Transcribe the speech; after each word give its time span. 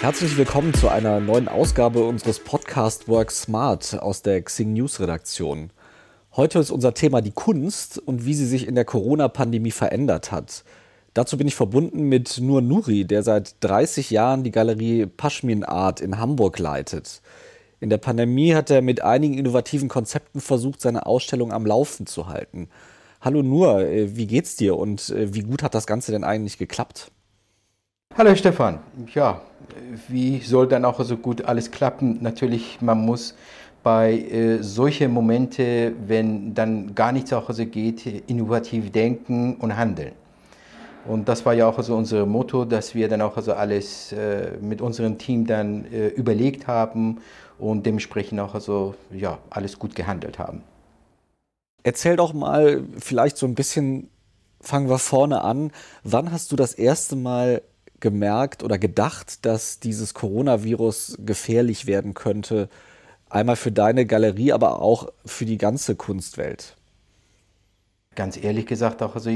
Herzlich 0.00 0.38
willkommen 0.38 0.72
zu 0.72 0.88
einer 0.88 1.20
neuen 1.20 1.46
Ausgabe 1.46 2.02
unseres 2.04 2.38
Podcast 2.38 3.06
Work 3.06 3.30
Smart 3.30 4.00
aus 4.00 4.22
der 4.22 4.40
Xing 4.40 4.72
News 4.72 4.98
Redaktion. 4.98 5.74
Heute 6.34 6.58
ist 6.58 6.70
unser 6.70 6.94
Thema 6.94 7.20
die 7.20 7.32
Kunst 7.32 7.98
und 7.98 8.24
wie 8.24 8.32
sie 8.32 8.46
sich 8.46 8.66
in 8.66 8.76
der 8.76 8.86
Corona-Pandemie 8.86 9.72
verändert 9.72 10.32
hat. 10.32 10.64
Dazu 11.12 11.36
bin 11.36 11.46
ich 11.46 11.54
verbunden 11.54 12.04
mit 12.08 12.40
Nur 12.40 12.62
Nuri, 12.62 13.04
der 13.04 13.22
seit 13.22 13.56
30 13.60 14.08
Jahren 14.08 14.42
die 14.42 14.52
Galerie 14.52 15.04
Pashmin 15.04 15.64
Art 15.64 16.00
in 16.00 16.18
Hamburg 16.18 16.58
leitet. 16.58 17.20
In 17.78 17.90
der 17.90 17.98
Pandemie 17.98 18.54
hat 18.54 18.70
er 18.70 18.80
mit 18.80 19.02
einigen 19.02 19.36
innovativen 19.36 19.90
Konzepten 19.90 20.40
versucht, 20.40 20.80
seine 20.80 21.04
Ausstellung 21.04 21.52
am 21.52 21.66
Laufen 21.66 22.06
zu 22.06 22.26
halten. 22.26 22.70
Hallo 23.20 23.42
Nur, 23.42 23.80
äh, 23.80 24.16
wie 24.16 24.26
geht's 24.26 24.56
dir 24.56 24.78
und 24.78 25.10
äh, 25.10 25.34
wie 25.34 25.42
gut 25.42 25.62
hat 25.62 25.74
das 25.74 25.86
Ganze 25.86 26.10
denn 26.10 26.24
eigentlich 26.24 26.56
geklappt? 26.56 27.12
Hallo 28.16 28.34
Stefan. 28.34 28.80
Ja, 29.14 29.40
wie 30.08 30.40
soll 30.40 30.66
dann 30.66 30.84
auch 30.84 31.00
so 31.00 31.16
gut 31.16 31.44
alles 31.44 31.70
klappen? 31.70 32.18
Natürlich, 32.20 32.82
man 32.82 32.98
muss 32.98 33.36
bei 33.84 34.12
äh, 34.12 34.62
solchen 34.62 35.12
Momente, 35.12 35.94
wenn 36.06 36.52
dann 36.52 36.94
gar 36.94 37.12
nichts 37.12 37.32
auch 37.32 37.48
so 37.50 37.64
geht, 37.64 38.04
innovativ 38.28 38.90
denken 38.90 39.54
und 39.54 39.76
handeln. 39.76 40.12
Und 41.06 41.28
das 41.28 41.46
war 41.46 41.54
ja 41.54 41.68
auch 41.68 41.80
so 41.82 41.96
unser 41.96 42.26
Motto, 42.26 42.64
dass 42.64 42.94
wir 42.96 43.08
dann 43.08 43.22
auch 43.22 43.36
also 43.36 43.54
alles 43.54 44.12
äh, 44.12 44.58
mit 44.60 44.82
unserem 44.82 45.16
Team 45.16 45.46
dann 45.46 45.86
äh, 45.86 46.08
überlegt 46.08 46.66
haben 46.66 47.18
und 47.58 47.86
dementsprechend 47.86 48.40
auch 48.40 48.54
also 48.54 48.96
ja 49.12 49.38
alles 49.50 49.78
gut 49.78 49.94
gehandelt 49.94 50.38
haben. 50.38 50.62
Erzähl 51.84 52.16
doch 52.16 52.34
mal 52.34 52.82
vielleicht 52.98 53.38
so 53.38 53.46
ein 53.46 53.54
bisschen, 53.54 54.10
fangen 54.60 54.90
wir 54.90 54.98
vorne 54.98 55.42
an. 55.42 55.70
Wann 56.02 56.32
hast 56.32 56.52
du 56.52 56.56
das 56.56 56.74
erste 56.74 57.16
Mal 57.16 57.62
gemerkt 58.00 58.62
oder 58.62 58.78
gedacht, 58.78 59.44
dass 59.44 59.80
dieses 59.80 60.14
Coronavirus 60.14 61.18
gefährlich 61.24 61.86
werden 61.86 62.14
könnte? 62.14 62.68
Einmal 63.28 63.56
für 63.56 63.72
deine 63.72 64.06
Galerie, 64.06 64.52
aber 64.52 64.82
auch 64.82 65.12
für 65.24 65.44
die 65.44 65.58
ganze 65.58 65.94
Kunstwelt. 65.94 66.76
Ganz 68.16 68.36
ehrlich 68.36 68.66
gesagt, 68.66 69.02
auch 69.02 69.14
also 69.14 69.30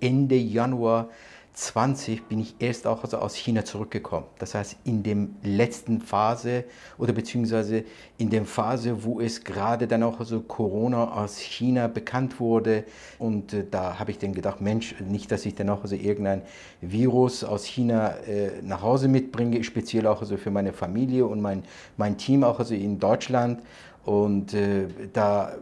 Ende 0.00 0.34
Januar 0.34 1.10
20 1.52 2.28
bin 2.28 2.38
ich 2.38 2.54
erst 2.60 2.86
auch 2.86 3.02
also 3.02 3.18
aus 3.18 3.34
China 3.34 3.64
zurückgekommen. 3.64 4.26
Das 4.38 4.54
heißt, 4.54 4.76
in 4.84 5.02
der 5.02 5.16
letzten 5.42 6.00
Phase 6.00 6.64
oder 6.96 7.12
beziehungsweise 7.12 7.84
in 8.18 8.30
der 8.30 8.44
Phase, 8.44 9.04
wo 9.04 9.20
es 9.20 9.42
gerade 9.42 9.88
dann 9.88 10.02
auch 10.02 10.20
also 10.20 10.40
Corona 10.40 11.12
aus 11.12 11.38
China 11.38 11.88
bekannt 11.88 12.38
wurde. 12.38 12.84
Und 13.18 13.52
äh, 13.52 13.64
da 13.68 13.98
habe 13.98 14.12
ich 14.12 14.18
dann 14.18 14.32
gedacht, 14.32 14.60
Mensch, 14.60 14.94
nicht, 15.00 15.32
dass 15.32 15.44
ich 15.44 15.54
dann 15.54 15.68
auch 15.70 15.82
also 15.82 15.96
irgendein 15.96 16.42
Virus 16.80 17.42
aus 17.42 17.64
China 17.64 18.14
äh, 18.26 18.62
nach 18.62 18.82
Hause 18.82 19.08
mitbringe, 19.08 19.62
speziell 19.64 20.06
auch 20.06 20.20
also 20.20 20.36
für 20.36 20.50
meine 20.50 20.72
Familie 20.72 21.26
und 21.26 21.40
mein, 21.40 21.64
mein 21.96 22.16
Team 22.16 22.44
auch 22.44 22.60
also 22.60 22.74
in 22.74 23.00
Deutschland. 23.00 23.60
Und 24.04 24.54
äh, 24.54 24.86
da 25.12 25.56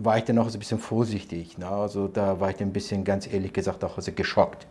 war 0.00 0.18
ich 0.18 0.24
dann 0.24 0.38
auch 0.38 0.48
so 0.48 0.56
ein 0.56 0.60
bisschen 0.60 0.78
vorsichtig. 0.78 1.58
Ne? 1.58 1.66
Also 1.66 2.08
da 2.08 2.40
war 2.40 2.50
ich 2.50 2.56
dann 2.56 2.68
ein 2.68 2.72
bisschen, 2.72 3.04
ganz 3.04 3.30
ehrlich 3.30 3.52
gesagt, 3.52 3.84
auch 3.84 3.96
also 3.96 4.12
geschockt 4.12 4.66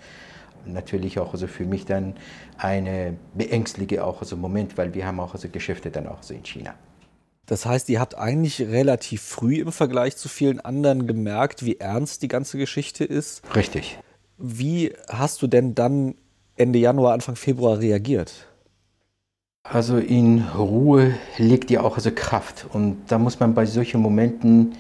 natürlich 0.66 1.20
auch 1.20 1.34
also 1.34 1.48
für 1.48 1.66
mich 1.66 1.86
dann 1.86 2.16
eine 2.58 3.16
beängstigende 3.34 4.04
auch 4.04 4.22
also 4.22 4.38
Moment, 4.38 4.78
weil 4.78 4.94
wir 4.94 5.06
haben 5.06 5.20
auch 5.20 5.34
also 5.34 5.50
Geschäfte 5.50 5.92
dann 5.92 6.08
auch 6.08 6.24
so 6.24 6.34
in 6.34 6.44
China. 6.44 6.74
Das 7.46 7.66
heißt, 7.66 7.90
ihr 7.90 8.00
habt 8.00 8.18
eigentlich 8.18 8.62
relativ 8.62 9.22
früh 9.22 9.60
im 9.60 9.72
Vergleich 9.72 10.16
zu 10.16 10.30
vielen 10.30 10.60
anderen 10.60 11.08
gemerkt, 11.08 11.66
wie 11.66 11.78
ernst 11.78 12.22
die 12.22 12.28
ganze 12.28 12.58
Geschichte 12.58 13.04
ist. 13.04 13.42
Richtig. 13.56 14.00
Wie 14.38 14.94
hast 15.10 15.42
du 15.42 15.48
denn 15.48 15.76
dann 15.76 16.16
Ende 16.56 16.80
Januar, 16.80 17.14
Anfang 17.14 17.36
Februar 17.36 17.80
reagiert? 17.80 18.48
Also 19.64 19.98
in 19.98 20.44
Ruhe 20.58 21.14
liegt 21.38 21.70
ja 21.70 21.82
auch 21.82 21.98
also 21.98 22.12
Kraft 22.12 22.68
und 22.74 22.98
da 23.08 23.20
muss 23.20 23.40
man 23.40 23.54
bei 23.54 23.66
solchen 23.66 24.02
Momenten 24.02 24.74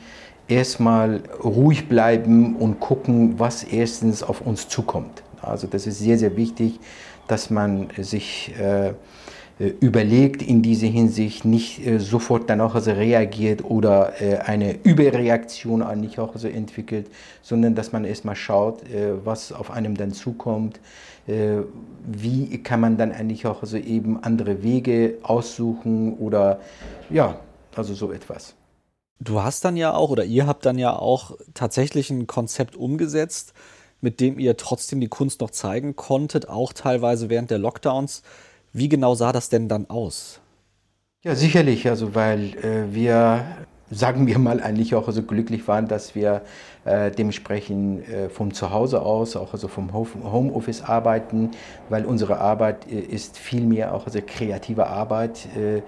erstmal 0.47 1.22
ruhig 1.44 1.88
bleiben 1.88 2.55
und 2.55 2.79
gucken, 2.79 3.39
was 3.39 3.63
erstens 3.63 4.23
auf 4.23 4.41
uns 4.41 4.67
zukommt. 4.67 5.23
Also 5.41 5.68
das 5.68 5.88
ist 5.88 6.00
sehr, 6.00 6.18
sehr 6.18 6.35
wichtig, 6.35 6.79
dass 7.28 7.50
man 7.50 7.90
sich 7.97 8.53
äh, 8.59 8.94
überlegt 9.79 10.41
in 10.41 10.62
dieser 10.62 10.88
Hinsicht, 10.88 11.46
nicht 11.46 11.85
äh, 11.85 12.00
sofort 12.00 12.50
dann 12.50 12.62
auch 12.62 12.74
also 12.74 12.91
reagiert 12.91 13.63
oder 13.63 14.22
äh, 14.22 14.38
eine 14.38 14.74
Überreaktion 14.84 15.81
an 15.84 16.02
nicht 16.02 16.19
auch 16.19 16.35
so 16.35 16.47
entwickelt, 16.47 17.07
sondern 17.41 17.75
dass 17.75 17.91
man 17.91 18.06
erstmal 18.06 18.35
schaut, 18.35 18.84
äh, 18.90 19.13
was 19.24 19.52
auf 19.52 19.69
einem 19.69 19.96
dann 19.96 20.13
zukommt, 20.13 20.79
äh, 21.28 21.58
wie 22.06 22.58
kann 22.63 22.79
man 22.79 22.97
dann 22.97 23.12
eigentlich 23.12 23.46
auch 23.46 23.63
so 23.63 23.78
eben 23.78 24.23
andere 24.23 24.63
Wege 24.63 25.18
aussuchen 25.22 26.16
oder 26.18 26.59
ja, 27.09 27.40
also 27.75 27.94
so 27.94 28.12
etwas. 28.12 28.56
Du 29.19 29.44
hast 29.44 29.63
dann 29.63 29.78
ja 29.78 29.94
auch 29.94 30.09
oder 30.09 30.23
ihr 30.23 30.47
habt 30.47 30.66
dann 30.66 30.79
ja 30.79 30.97
auch 30.97 31.38
tatsächlich 31.53 32.09
ein 32.09 32.25
Konzept 32.25 32.75
umgesetzt, 32.75 33.53
mit 34.01 34.19
dem 34.19 34.39
ihr 34.39 34.57
trotzdem 34.57 35.00
die 35.00 35.07
Kunst 35.07 35.41
noch 35.41 35.51
zeigen 35.51 35.95
konntet, 35.95 36.50
auch 36.50 36.73
teilweise 36.73 37.29
während 37.29 37.51
der 37.51 37.59
Lockdowns. 37.59 38.23
Wie 38.73 38.89
genau 38.89 39.16
sah 39.16 39.31
das 39.31 39.50
denn 39.50 39.67
dann 39.67 39.89
aus? 39.89 40.39
Ja, 41.23 41.35
sicherlich, 41.35 41.88
also 41.88 42.16
weil 42.16 42.56
äh, 42.57 42.94
wir, 42.94 43.45
sagen 43.91 44.25
wir 44.25 44.40
mal, 44.40 44.59
eigentlich 44.59 44.95
auch 44.95 45.09
so 45.11 45.22
glücklich 45.22 45.67
waren, 45.67 45.88
dass 45.88 46.16
wir 46.16 46.41
äh, 46.85 47.11
dementsprechend 47.11 48.07
äh, 48.09 48.29
vom 48.29 48.53
Zuhause 48.53 49.01
aus, 49.01 49.35
auch 49.35 49.53
also 49.53 49.67
vom 49.67 49.93
Homeoffice 49.93 50.81
arbeiten, 50.81 51.51
weil 51.89 52.05
unsere 52.05 52.39
Arbeit 52.39 52.91
äh, 52.91 52.99
ist 52.99 53.37
viel 53.37 53.65
mehr 53.65 53.93
auch 53.93 54.05
also 54.05 54.19
kreative 54.25 54.87
Arbeit. 54.87 55.47
Äh, 55.55 55.81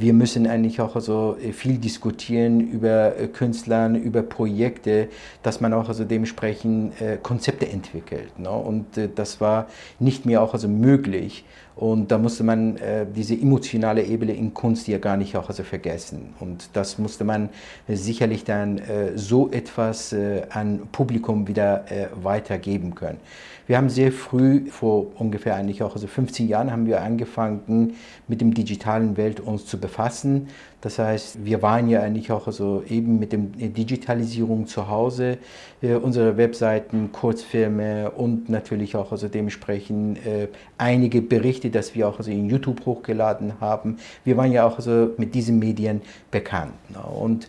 wir 0.00 0.14
müssen 0.14 0.46
eigentlich 0.46 0.80
auch 0.80 0.98
so 1.00 1.36
äh, 1.36 1.52
viel 1.52 1.76
diskutieren 1.78 2.60
über 2.60 3.16
äh, 3.18 3.28
Künstlern, 3.28 3.94
über 3.94 4.22
Projekte, 4.22 5.08
dass 5.42 5.60
man 5.60 5.72
auch 5.74 5.88
also 5.88 6.04
dementsprechend 6.04 7.00
äh, 7.00 7.18
Konzepte 7.22 7.68
entwickelt. 7.68 8.38
Ne? 8.38 8.50
Und 8.50 8.86
das 9.14 9.40
war 9.40 9.66
nicht 9.98 10.26
mehr 10.26 10.42
auch 10.42 10.54
also 10.54 10.68
möglich. 10.68 11.44
Und 11.80 12.10
da 12.10 12.18
musste 12.18 12.44
man 12.44 12.76
äh, 12.76 13.06
diese 13.06 13.34
emotionale 13.34 14.02
Ebene 14.02 14.34
in 14.34 14.52
Kunst 14.52 14.86
ja 14.86 14.98
gar 14.98 15.16
nicht 15.16 15.34
auch 15.36 15.48
also 15.48 15.62
vergessen. 15.62 16.34
Und 16.38 16.68
das 16.74 16.98
musste 16.98 17.24
man 17.24 17.48
äh, 17.88 17.96
sicherlich 17.96 18.44
dann 18.44 18.78
äh, 18.78 19.16
so 19.16 19.50
etwas 19.50 20.12
an 20.50 20.88
Publikum 20.92 21.46
wieder 21.46 21.84
weitergeben 22.22 22.94
können. 22.94 23.18
Wir 23.70 23.76
haben 23.76 23.88
sehr 23.88 24.10
früh, 24.10 24.66
vor 24.68 25.06
ungefähr 25.14 25.54
eigentlich 25.54 25.84
auch 25.84 25.94
also 25.94 26.08
15 26.08 26.48
Jahren, 26.48 26.72
haben 26.72 26.86
wir 26.86 27.02
angefangen, 27.02 27.94
mit 28.26 28.40
dem 28.40 28.52
digitalen 28.52 29.16
Welt 29.16 29.38
uns 29.38 29.64
zu 29.64 29.78
befassen. 29.78 30.48
Das 30.80 30.98
heißt, 30.98 31.44
wir 31.44 31.62
waren 31.62 31.88
ja 31.88 32.00
eigentlich 32.00 32.32
auch 32.32 32.48
also 32.48 32.82
eben 32.88 33.20
mit 33.20 33.30
der 33.30 33.38
Digitalisierung 33.38 34.66
zu 34.66 34.88
Hause, 34.88 35.38
äh, 35.82 35.94
unsere 35.94 36.36
Webseiten, 36.36 37.12
Kurzfilme 37.12 38.10
und 38.10 38.48
natürlich 38.48 38.96
auch 38.96 39.12
also 39.12 39.28
dementsprechend 39.28 40.26
äh, 40.26 40.48
einige 40.76 41.22
Berichte, 41.22 41.70
dass 41.70 41.94
wir 41.94 42.08
auch 42.08 42.18
also 42.18 42.32
in 42.32 42.50
YouTube 42.50 42.84
hochgeladen 42.86 43.60
haben. 43.60 43.98
Wir 44.24 44.36
waren 44.36 44.50
ja 44.50 44.66
auch 44.66 44.78
also 44.78 45.10
mit 45.16 45.32
diesen 45.36 45.60
Medien 45.60 46.00
bekannt. 46.32 46.72
Ne? 46.90 46.98
Und 46.98 47.48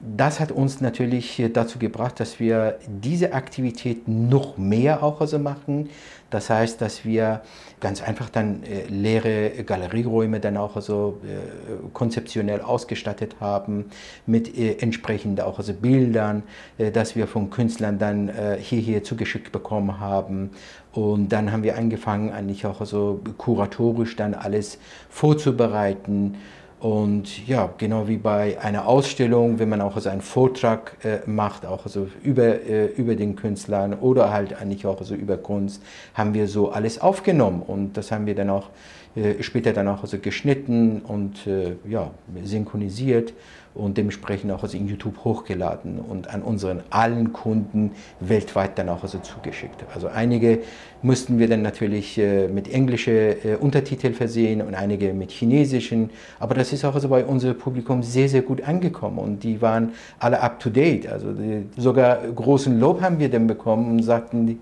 das 0.00 0.40
hat 0.40 0.52
uns 0.52 0.80
natürlich 0.80 1.42
dazu 1.52 1.78
gebracht, 1.78 2.20
dass 2.20 2.38
wir 2.38 2.78
diese 2.86 3.32
Aktivität 3.32 4.06
noch 4.06 4.58
mehr 4.58 5.02
auch 5.02 5.20
also 5.20 5.38
machen. 5.38 5.88
Das 6.30 6.50
heißt, 6.50 6.80
dass 6.80 7.04
wir 7.04 7.42
ganz 7.80 8.02
einfach 8.02 8.28
dann 8.28 8.62
äh, 8.64 8.86
leere 8.88 9.62
Galerieräume 9.64 10.40
dann 10.40 10.56
auch 10.56 10.76
also 10.76 11.20
äh, 11.24 11.88
konzeptionell 11.92 12.60
ausgestattet 12.60 13.36
haben 13.40 13.86
mit 14.26 14.58
äh, 14.58 14.76
entsprechend 14.80 15.40
auch 15.40 15.58
also 15.58 15.72
Bildern, 15.72 16.42
äh, 16.78 16.90
dass 16.90 17.14
wir 17.14 17.28
von 17.28 17.48
Künstlern 17.50 17.98
dann 17.98 18.28
äh, 18.28 18.58
hierher 18.60 19.04
zugeschickt 19.04 19.52
bekommen 19.52 20.00
haben. 20.00 20.50
Und 20.92 21.28
dann 21.28 21.52
haben 21.52 21.62
wir 21.62 21.76
angefangen, 21.76 22.32
eigentlich 22.32 22.66
auch 22.66 22.80
also 22.80 23.20
kuratorisch 23.38 24.16
dann 24.16 24.34
alles 24.34 24.78
vorzubereiten. 25.08 26.36
Und 26.78 27.46
ja, 27.48 27.70
genau 27.78 28.06
wie 28.06 28.18
bei 28.18 28.60
einer 28.60 28.86
Ausstellung, 28.86 29.58
wenn 29.58 29.70
man 29.70 29.80
auch 29.80 29.96
also 29.96 30.10
einen 30.10 30.20
Vortrag 30.20 30.96
äh, 31.02 31.18
macht, 31.28 31.64
auch 31.64 31.84
also 31.84 32.08
über, 32.22 32.44
äh, 32.44 32.86
über 32.86 33.14
den 33.16 33.34
Künstlern 33.34 33.94
oder 33.94 34.30
halt 34.30 34.60
eigentlich 34.60 34.84
auch 34.84 34.98
also 34.98 35.14
über 35.14 35.38
Kunst, 35.38 35.82
haben 36.12 36.34
wir 36.34 36.48
so 36.48 36.70
alles 36.70 37.00
aufgenommen. 37.00 37.62
Und 37.62 37.96
das 37.96 38.12
haben 38.12 38.26
wir 38.26 38.34
dann 38.34 38.50
auch 38.50 38.68
äh, 39.16 39.42
später 39.42 39.72
dann 39.72 39.88
auch 39.88 40.02
also 40.02 40.18
geschnitten 40.18 41.00
und 41.00 41.46
äh, 41.46 41.76
ja, 41.88 42.10
synchronisiert. 42.44 43.32
Und 43.76 43.98
dementsprechend 43.98 44.50
auch 44.52 44.62
also 44.62 44.76
in 44.76 44.88
YouTube 44.88 45.24
hochgeladen 45.24 45.98
und 45.98 46.32
an 46.32 46.42
unseren 46.42 46.82
allen 46.90 47.32
Kunden 47.32 47.92
weltweit 48.20 48.78
dann 48.78 48.88
auch 48.88 49.02
also 49.02 49.18
zugeschickt. 49.18 49.84
Also 49.94 50.08
einige 50.08 50.60
mussten 51.02 51.38
wir 51.38 51.48
dann 51.48 51.62
natürlich 51.62 52.18
äh, 52.18 52.48
mit 52.48 52.72
englischen 52.72 53.14
äh, 53.14 53.56
Untertitel 53.60 54.12
versehen 54.12 54.62
und 54.62 54.74
einige 54.74 55.12
mit 55.12 55.30
chinesischen, 55.30 56.10
aber 56.40 56.54
das 56.54 56.72
ist 56.72 56.84
auch 56.84 56.94
also 56.94 57.08
bei 57.08 57.24
unserem 57.24 57.58
Publikum 57.58 58.02
sehr, 58.02 58.28
sehr 58.28 58.42
gut 58.42 58.62
angekommen 58.62 59.18
und 59.18 59.44
die 59.44 59.60
waren 59.60 59.92
alle 60.18 60.40
up 60.40 60.58
to 60.58 60.70
date. 60.70 61.06
Also 61.06 61.32
die, 61.32 61.66
sogar 61.76 62.18
großen 62.34 62.78
Lob 62.80 63.00
haben 63.02 63.18
wir 63.18 63.30
dann 63.30 63.46
bekommen 63.46 63.90
und 63.90 64.02
sagten, 64.02 64.58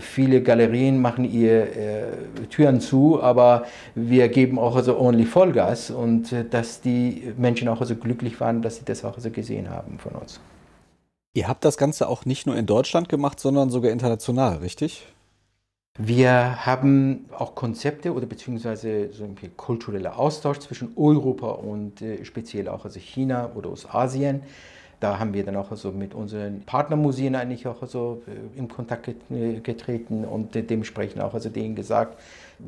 viele 0.00 0.42
Galerien 0.42 1.00
machen 1.00 1.24
ihr 1.24 1.62
äh, 1.62 2.02
Türen 2.50 2.80
zu, 2.80 3.22
aber 3.22 3.64
wir 3.94 4.28
geben 4.28 4.58
auch 4.58 4.76
also 4.76 4.96
ordentlich 4.96 5.28
Vollgas 5.28 5.90
und 5.90 6.32
äh, 6.32 6.44
dass 6.48 6.80
die 6.80 7.22
Menschen 7.36 7.68
auch 7.68 7.80
also 7.80 7.96
glücklich 7.96 8.40
waren, 8.40 8.51
dass 8.60 8.76
sie 8.76 8.84
das 8.84 9.04
auch 9.04 9.18
so 9.18 9.30
gesehen 9.30 9.70
haben 9.70 9.98
von 9.98 10.12
uns. 10.12 10.40
Ihr 11.34 11.48
habt 11.48 11.64
das 11.64 11.78
Ganze 11.78 12.08
auch 12.08 12.26
nicht 12.26 12.46
nur 12.46 12.56
in 12.56 12.66
Deutschland 12.66 13.08
gemacht, 13.08 13.40
sondern 13.40 13.70
sogar 13.70 13.90
international, 13.90 14.58
richtig? 14.58 15.06
Wir 15.98 16.64
haben 16.66 17.26
auch 17.36 17.54
Konzepte 17.54 18.14
oder 18.14 18.26
beziehungsweise 18.26 19.12
so 19.12 19.24
ein 19.24 19.36
kultureller 19.56 20.18
Austausch 20.18 20.58
zwischen 20.60 20.92
Europa 20.96 21.50
und 21.50 22.00
äh, 22.00 22.24
speziell 22.24 22.68
auch 22.68 22.84
also 22.84 22.98
China 22.98 23.50
oder 23.54 23.70
aus 23.70 23.86
Asien. 23.86 24.42
Da 25.00 25.18
haben 25.18 25.34
wir 25.34 25.44
dann 25.44 25.56
auch 25.56 25.70
also 25.70 25.90
mit 25.90 26.14
unseren 26.14 26.62
Partnermuseen 26.62 27.34
eigentlich 27.34 27.66
auch 27.66 27.82
also 27.82 28.22
äh, 28.26 28.58
in 28.58 28.68
Kontakt 28.68 29.10
getreten 29.62 30.24
und 30.24 30.54
dementsprechend 30.54 31.20
auch 31.20 31.34
also 31.34 31.50
denen 31.50 31.74
gesagt, 31.74 32.18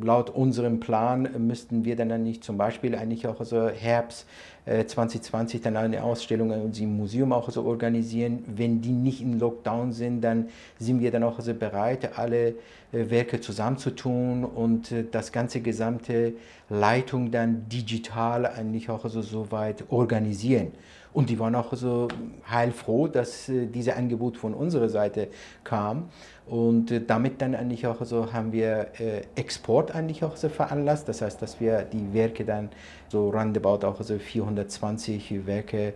laut 0.03 0.29
unserem 0.29 0.81
Plan 0.81 1.29
müssten 1.39 1.85
wir 1.85 1.97
dann 1.97 2.23
nicht 2.25 2.45
zum 2.45 2.59
Beispiel 2.59 2.95
eigentlich 2.95 3.27
auch 3.27 3.41
also 3.41 3.69
Herbst 3.69 4.27
2020 4.67 5.61
äh, 5.61 5.65
dann 5.65 5.77
eine 5.77 6.03
Ausstellung 6.03 6.51
im 6.51 6.97
Museum 6.97 7.33
auch 7.33 7.51
so 7.51 7.65
organisieren. 7.65 8.45
Wenn 8.47 8.81
die 8.81 8.93
nicht 8.93 9.21
in 9.21 9.39
Lockdown 9.39 9.93
sind, 9.93 10.23
dann 10.23 10.49
sind 10.79 11.01
wir 11.01 11.11
dann 11.11 11.23
auch 11.23 11.41
so 11.41 11.53
bereit, 11.55 12.19
alle 12.19 12.49
äh, 12.93 13.11
Werke 13.11 13.41
zusammenzutun 13.41 14.45
und 14.45 14.95
das 15.11 15.33
ganze 15.33 15.61
gesamte 15.61 16.35
Leitung 16.71 17.31
dann 17.31 17.69
digital 17.69 18.47
eigentlich 18.47 18.89
auch 18.89 19.07
so, 19.09 19.21
so 19.21 19.51
weit 19.53 19.85
organisieren. 19.91 20.73
Und 21.15 21.31
die 21.31 21.39
waren 21.39 21.55
auch 21.55 21.73
so 21.75 22.09
heilfroh, 22.51 23.07
dass 23.07 23.49
äh, 23.49 23.67
dieses 23.67 23.95
Angebot 23.95 24.37
von 24.37 24.53
unserer 24.53 24.89
Seite 24.89 25.29
kam. 25.63 26.09
Und 26.47 26.91
äh, 26.91 27.01
damit 27.07 27.41
dann 27.41 27.55
eigentlich 27.55 27.87
auch 27.87 28.05
so 28.05 28.33
haben 28.33 28.53
wir 28.53 28.89
äh, 28.99 29.23
Export 29.37 29.95
eigentlich 29.95 30.25
auch 30.25 30.37
so 30.37 30.49
veranlasst. 30.49 31.09
Das 31.09 31.23
heißt, 31.23 31.41
dass 31.41 31.61
wir 31.61 31.83
die 31.83 32.13
Werke 32.13 32.45
dann 32.45 32.69
so 33.15 33.31
roundabout 33.31 33.87
auch 33.87 34.03
so 34.03 34.19
420 34.19 35.47
Werke 35.47 35.95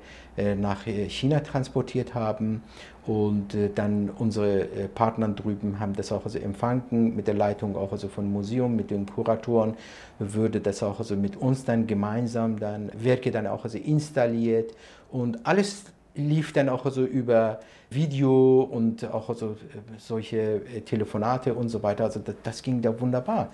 nach 0.57 0.85
China 0.85 1.41
transportiert 1.41 2.15
haben. 2.15 2.63
Und 3.07 3.57
dann 3.75 4.11
unsere 4.11 4.67
Partner 4.95 5.29
drüben 5.29 5.81
haben 5.81 5.95
das 5.95 6.13
auch 6.13 6.25
also 6.25 6.39
empfangen 6.39 7.17
mit 7.17 7.27
der 7.27 7.35
Leitung 7.35 7.75
auch 7.77 7.93
also 7.93 8.09
von 8.09 8.31
Museum, 8.31 8.77
mit 8.77 8.91
den 8.91 9.07
Kuratoren 9.07 9.75
würde 10.19 10.61
das 10.61 10.83
auch 10.83 10.99
also 10.99 11.17
mit 11.17 11.37
uns 11.37 11.65
dann 11.65 11.87
gemeinsam 11.87 12.59
dann 12.59 12.91
Werke 12.95 13.31
dann 13.31 13.47
auch 13.47 13.65
also 13.65 13.79
installiert 13.79 14.75
und 15.11 15.47
alles 15.47 15.85
lief 16.15 16.53
dann 16.53 16.69
auch 16.69 16.85
so 16.91 17.05
über 17.05 17.61
Video 17.91 18.61
und 18.71 19.05
auch 19.11 19.35
so 19.35 19.57
solche 19.97 20.61
Telefonate 20.85 21.55
und 21.55 21.71
so 21.71 21.83
weiter. 21.83 22.05
Also 22.05 22.21
das, 22.21 22.35
das 22.43 22.63
ging 22.63 22.83
da 22.83 23.01
wunderbar. 23.01 23.49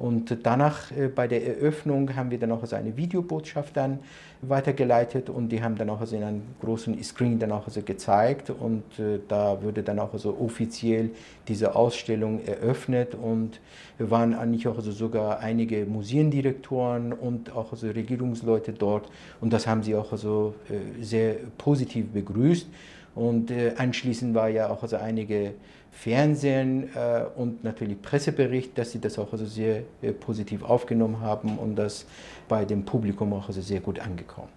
Und 0.00 0.34
danach 0.44 0.90
äh, 0.92 1.08
bei 1.08 1.28
der 1.28 1.46
Eröffnung 1.46 2.16
haben 2.16 2.30
wir 2.30 2.38
dann 2.38 2.52
auch 2.52 2.64
so 2.64 2.74
eine 2.74 2.96
Videobotschaft 2.96 3.76
dann 3.76 3.98
weitergeleitet 4.40 5.28
und 5.28 5.50
die 5.50 5.62
haben 5.62 5.76
dann 5.76 5.90
auch 5.90 6.02
so 6.06 6.16
in 6.16 6.22
einem 6.22 6.42
großen 6.62 7.02
Screen 7.04 7.38
dann 7.38 7.52
auch 7.52 7.68
so 7.68 7.82
gezeigt 7.82 8.48
und 8.48 8.82
äh, 8.98 9.18
da 9.28 9.62
wurde 9.62 9.82
dann 9.82 9.98
auch 9.98 10.16
so 10.16 10.38
offiziell 10.40 11.10
diese 11.48 11.76
Ausstellung 11.76 12.42
eröffnet 12.46 13.14
und 13.14 13.60
waren 13.98 14.32
eigentlich 14.32 14.66
auch 14.68 14.80
so 14.80 14.90
sogar 14.90 15.40
einige 15.40 15.84
Museendirektoren 15.84 17.12
und 17.12 17.54
auch 17.54 17.76
so 17.76 17.86
Regierungsleute 17.90 18.72
dort 18.72 19.10
und 19.42 19.52
das 19.52 19.66
haben 19.66 19.82
sie 19.82 19.94
auch 19.94 20.16
so 20.16 20.54
äh, 20.70 21.04
sehr 21.04 21.34
positiv 21.58 22.06
begrüßt. 22.10 22.68
Und 23.12 23.52
anschließend 23.76 24.36
war 24.36 24.48
ja 24.48 24.70
auch 24.70 24.84
also 24.84 24.96
einige 24.96 25.54
Fernsehen 25.90 26.90
äh, 26.94 27.24
und 27.36 27.64
natürlich 27.64 28.00
Pressebericht, 28.00 28.76
dass 28.78 28.92
sie 28.92 29.00
das 29.00 29.18
auch 29.18 29.32
also 29.32 29.44
sehr 29.44 29.82
äh, 30.02 30.12
positiv 30.12 30.62
aufgenommen 30.62 31.20
haben 31.20 31.58
und 31.58 31.76
das 31.76 32.06
bei 32.48 32.64
dem 32.64 32.84
Publikum 32.84 33.32
auch 33.32 33.48
also 33.48 33.60
sehr 33.60 33.80
gut 33.80 33.98
angekommen. 33.98 34.48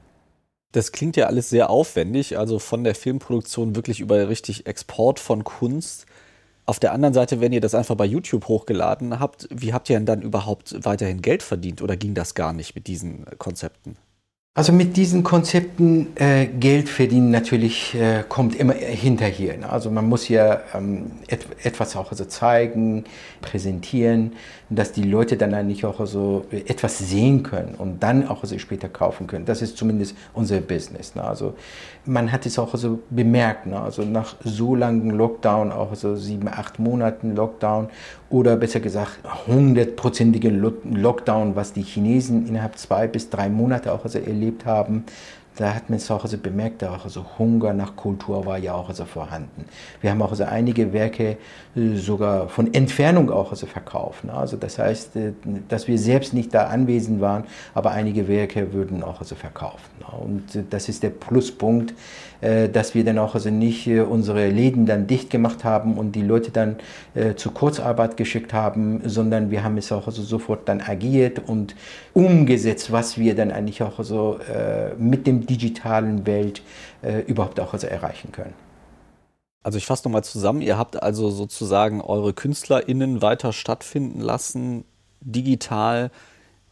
Das 0.71 0.91
klingt 0.91 1.18
ja 1.18 1.27
alles 1.27 1.50
sehr 1.50 1.69
aufwendig, 1.69 2.38
also 2.38 2.57
von 2.57 2.83
der 2.83 2.95
Filmproduktion 2.95 3.75
wirklich 3.75 4.00
über 4.00 4.27
richtig 4.27 4.65
Export 4.65 5.19
von 5.19 5.44
Kunst. 5.44 6.07
Auf 6.65 6.80
der 6.80 6.94
anderen 6.94 7.13
Seite, 7.13 7.41
wenn 7.41 7.53
ihr 7.53 7.62
das 7.62 7.75
einfach 7.75 7.95
bei 7.95 8.06
YouTube 8.06 8.47
hochgeladen 8.47 9.19
habt, 9.19 9.47
wie 9.51 9.74
habt 9.74 9.89
ihr 9.89 9.97
denn 9.97 10.06
dann 10.06 10.21
überhaupt 10.21 10.75
weiterhin 10.85 11.21
Geld 11.21 11.44
verdient 11.44 11.81
oder 11.81 11.97
ging 11.97 12.13
das 12.13 12.35
gar 12.35 12.53
nicht 12.53 12.74
mit 12.74 12.88
diesen 12.88 13.25
Konzepten? 13.38 13.97
Also 14.56 14.72
mit 14.72 14.98
diesen 14.98 15.24
Konzepten 15.24 16.16
äh, 16.16 16.46
Geld 16.46 16.88
verdienen 16.88 17.32
natürlich 17.32 17.96
äh, 17.96 18.24
kommt 18.30 18.56
immer 18.56 18.74
hinterher. 18.74 19.58
Ne? 19.58 19.68
Also 19.68 19.90
man 19.90 20.08
muss 20.08 20.30
ja 20.30 20.62
ähm, 20.76 21.08
et 21.28 21.48
etwas 21.64 21.96
auch 21.96 22.12
also 22.12 22.26
zeigen, 22.26 23.06
präsentieren, 23.42 24.34
dass 24.70 24.92
die 24.92 25.02
Leute 25.02 25.38
dann 25.38 25.56
eigentlich 25.56 25.86
auch 25.86 26.06
so 26.06 26.46
etwas 26.52 27.00
sehen 27.00 27.42
können 27.42 27.74
und 27.76 28.04
dann 28.04 28.28
auch 28.28 28.44
also 28.44 28.60
später 28.60 28.90
kaufen 28.90 29.26
können. 29.26 29.46
Das 29.46 29.64
ist 29.64 29.76
zumindest 29.76 30.16
unser 30.36 30.60
Business. 30.62 31.16
Ne? 31.16 31.24
Also 31.24 31.56
man 32.06 32.32
hat 32.32 32.46
es 32.46 32.60
auch 32.60 32.76
so 32.76 33.00
bemerkt. 33.10 33.66
Ne? 33.66 33.80
Also 33.80 34.04
nach 34.04 34.36
so 34.44 34.76
langen 34.76 35.10
Lockdown, 35.10 35.72
auch 35.72 35.96
so 35.96 36.16
sieben, 36.16 36.48
acht 36.48 36.78
Monaten 36.78 37.36
Lockdown 37.36 37.90
oder 38.30 38.56
besser 38.56 38.80
gesagt 38.80 39.20
hundertprozentigen 39.48 40.60
Lockdown, 40.60 41.56
was 41.56 41.74
die 41.74 41.84
Chinesen 41.84 42.48
innerhalb 42.48 42.78
zwei 42.78 43.08
bis 43.08 43.30
drei 43.30 43.50
Monate 43.50 43.92
auch 43.92 44.04
also 44.04 44.20
erlebt 44.44 44.66
haben, 44.66 45.06
da 45.56 45.76
hat 45.76 45.90
man 45.90 45.98
es 45.98 46.10
auch 46.10 46.24
also 46.24 46.38
bemerkt, 46.38 46.84
auch 46.84 47.04
also 47.04 47.26
Hunger 47.38 47.74
nach 47.74 47.96
Kultur 47.96 48.46
war 48.46 48.58
ja 48.58 48.74
auch 48.74 48.90
also 48.90 49.06
vorhanden. 49.06 49.66
Wir 50.02 50.12
haben 50.12 50.22
auch 50.22 50.32
also 50.32 50.46
einige 50.46 50.94
Werke 50.94 51.38
äh, 51.76 51.96
sogar 51.96 52.50
von 52.50 52.74
Entfernung 52.74 53.32
auch 53.32 53.52
also 53.52 53.66
verkauft. 53.66 54.26
Ne? 54.26 54.34
Also 54.34 54.58
das 54.58 54.78
heißt, 54.78 55.16
äh, 55.16 55.34
dass 55.70 55.88
wir 55.88 55.98
selbst 55.98 56.34
nicht 56.34 56.54
da 56.54 56.66
anwesend 56.68 57.22
waren, 57.22 57.46
aber 57.74 57.92
einige 57.92 58.28
Werke 58.28 58.74
würden 58.74 59.04
auch 59.04 59.20
also 59.20 59.36
verkauft. 59.36 59.90
Ne? 60.00 60.06
Und 60.20 60.56
äh, 60.56 60.64
das 60.70 60.90
ist 60.90 61.04
der 61.04 61.10
Pluspunkt, 61.10 61.94
dass 62.74 62.94
wir 62.94 63.06
dann 63.06 63.20
auch 63.20 63.36
also 63.36 63.50
nicht 63.50 63.88
unsere 63.88 64.50
Läden 64.50 64.86
dann 64.86 65.08
dicht 65.08 65.30
gemacht 65.30 65.64
haben 65.64 65.98
und 65.98 66.12
die 66.12 66.22
Leute 66.22 66.52
dann 66.52 66.76
zur 67.38 67.54
Kurzarbeit 67.54 68.18
geschickt 68.18 68.52
haben, 68.52 69.00
sondern 69.06 69.50
wir 69.50 69.64
haben 69.64 69.78
es 69.78 69.94
auch 69.94 70.08
also 70.08 70.22
sofort 70.24 70.68
dann 70.68 70.82
agiert 70.82 71.40
und 71.48 71.74
umgesetzt, 72.12 72.92
was 72.92 73.18
wir 73.18 73.34
dann 73.34 73.50
eigentlich 73.50 73.82
auch 73.82 74.04
so 74.04 74.40
mit 74.98 75.26
dem 75.26 75.43
digitalen 75.45 76.25
Welt 76.25 76.62
äh, 77.01 77.19
überhaupt 77.22 77.60
auch 77.60 77.74
also 77.74 77.88
erreichen 77.88 78.31
können. 78.31 78.54
Also 79.63 79.78
ich 79.78 79.86
fasse 79.86 80.07
nochmal 80.07 80.25
zusammen, 80.25 80.62
ihr 80.62 80.78
habt 80.78 81.01
also 81.01 81.30
sozusagen 81.30 82.01
eure 82.01 82.34
KünstlerInnen 82.34 83.22
weiter 83.22 83.54
stattfinden 83.54 84.19
lassen, 84.19 84.83
digital, 85.21 86.12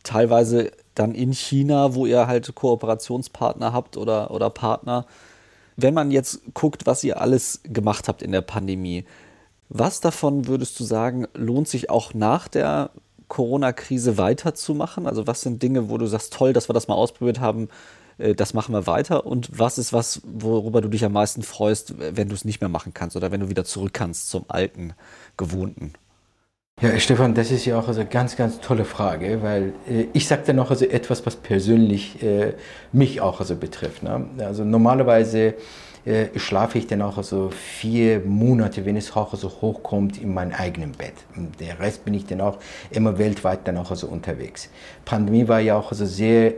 teilweise 0.03 0.71
dann 0.93 1.15
in 1.15 1.33
China, 1.33 1.95
wo 1.95 2.05
ihr 2.05 2.27
halt 2.27 2.53
Kooperationspartner 2.53 3.71
habt 3.71 3.95
oder, 3.95 4.31
oder 4.31 4.49
Partner. 4.49 5.05
Wenn 5.77 5.93
man 5.93 6.11
jetzt 6.11 6.41
guckt, 6.53 6.85
was 6.85 7.03
ihr 7.03 7.21
alles 7.21 7.61
gemacht 7.63 8.09
habt 8.09 8.21
in 8.21 8.33
der 8.33 8.41
Pandemie, 8.41 9.05
was 9.69 10.01
davon 10.01 10.47
würdest 10.47 10.77
du 10.79 10.83
sagen, 10.83 11.27
lohnt 11.33 11.69
sich 11.69 11.89
auch 11.89 12.13
nach 12.13 12.49
der 12.49 12.91
Corona-Krise 13.29 14.17
weiterzumachen? 14.17 15.07
Also 15.07 15.27
was 15.27 15.41
sind 15.41 15.63
Dinge, 15.63 15.89
wo 15.89 15.97
du 15.97 16.07
sagst, 16.07 16.33
toll, 16.33 16.51
dass 16.51 16.67
wir 16.67 16.73
das 16.73 16.89
mal 16.89 16.95
ausprobiert 16.95 17.39
haben, 17.39 17.69
das 18.35 18.53
machen 18.53 18.73
wir 18.73 18.87
weiter 18.87 19.25
und 19.25 19.49
was 19.57 19.77
ist 19.77 19.93
was, 19.93 20.21
worüber 20.23 20.81
du 20.81 20.89
dich 20.89 21.03
am 21.05 21.13
meisten 21.13 21.43
freust, 21.43 21.95
wenn 21.97 22.29
du 22.29 22.35
es 22.35 22.45
nicht 22.45 22.61
mehr 22.61 22.69
machen 22.69 22.93
kannst 22.93 23.15
oder 23.15 23.31
wenn 23.31 23.41
du 23.41 23.49
wieder 23.49 23.65
zurück 23.65 23.93
kannst 23.93 24.29
zum 24.29 24.45
alten, 24.47 24.93
gewohnten? 25.37 25.93
Ja, 26.81 26.99
Stefan, 26.99 27.35
das 27.35 27.51
ist 27.51 27.65
ja 27.65 27.77
auch 27.77 27.87
eine 27.87 28.07
ganz, 28.07 28.35
ganz 28.35 28.59
tolle 28.59 28.85
Frage, 28.85 29.43
weil 29.43 29.73
äh, 29.87 30.07
ich 30.13 30.27
sagte 30.27 30.51
noch 30.51 30.71
also 30.71 30.85
etwas, 30.85 31.23
was 31.27 31.35
persönlich 31.35 32.23
äh, 32.23 32.53
mich 32.91 33.21
auch 33.21 33.39
also 33.39 33.55
betrifft. 33.55 34.01
Ne? 34.01 34.25
Also 34.39 34.63
normalerweise 34.63 35.53
äh, 36.03 36.27
schlafe 36.37 36.79
ich 36.79 36.87
dann 36.87 37.03
auch 37.03 37.17
also 37.17 37.51
vier 37.51 38.21
Monate, 38.21 38.83
wenn 38.83 38.97
es 38.97 39.15
auch 39.15 39.35
so 39.35 39.47
hochkommt, 39.61 40.19
in 40.19 40.33
meinem 40.33 40.53
eigenen 40.53 40.93
Bett. 40.93 41.13
Und 41.35 41.59
der 41.59 41.79
Rest 41.79 42.03
bin 42.03 42.15
ich 42.15 42.25
dann 42.25 42.41
auch 42.41 42.57
immer 42.89 43.19
weltweit 43.19 43.67
dann 43.67 43.77
auch 43.77 43.91
also 43.91 44.07
unterwegs. 44.07 44.69
Pandemie 45.05 45.47
war 45.47 45.59
ja 45.59 45.77
auch 45.77 45.91
also 45.91 46.07
sehr 46.07 46.53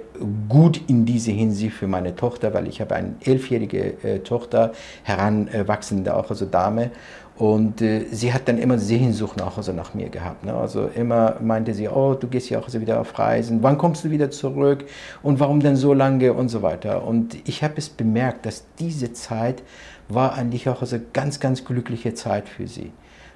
gut 0.47 0.79
in 0.87 1.05
dieser 1.05 1.33
Hinsicht 1.33 1.75
für 1.75 1.87
meine 1.87 2.15
Tochter, 2.15 2.53
weil 2.53 2.69
ich 2.69 2.79
habe 2.79 2.95
eine 2.95 3.15
elfjährige 3.25 4.01
äh, 4.03 4.19
Tochter, 4.19 4.71
heranwachsende 5.03 6.15
auch 6.15 6.29
also 6.29 6.45
Dame. 6.45 6.91
Und 7.35 7.81
äh, 7.81 8.05
sie 8.11 8.31
hat 8.31 8.47
dann 8.47 8.59
immer 8.59 8.77
Sehnsucht 8.77 9.41
auch 9.41 9.57
also 9.57 9.73
nach 9.73 9.95
mir 9.95 10.09
gehabt. 10.09 10.45
Ne? 10.45 10.53
Also 10.53 10.89
immer 10.95 11.37
meinte 11.41 11.73
sie, 11.73 11.89
oh, 11.89 12.13
du 12.13 12.27
gehst 12.27 12.49
ja 12.49 12.59
auch 12.59 12.71
wieder 12.71 12.99
auf 12.99 13.17
Reisen, 13.17 13.63
wann 13.63 13.77
kommst 13.77 14.05
du 14.05 14.11
wieder 14.11 14.29
zurück 14.29 14.85
und 15.23 15.39
warum 15.39 15.59
denn 15.59 15.75
so 15.75 15.93
lange 15.93 16.33
und 16.33 16.49
so 16.49 16.61
weiter. 16.61 17.05
Und 17.05 17.37
ich 17.47 17.63
habe 17.63 17.73
es 17.77 17.89
bemerkt, 17.89 18.45
dass 18.45 18.65
diese 18.77 19.13
Zeit 19.13 19.63
war 20.09 20.35
eigentlich 20.35 20.69
auch 20.69 20.81
also 20.81 20.97
ganz, 21.11 21.39
ganz 21.39 21.65
glückliche 21.65 22.13
Zeit 22.13 22.47
für 22.47 22.67
sie. 22.67 22.91